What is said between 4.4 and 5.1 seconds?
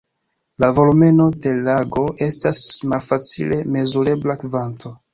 kvanto.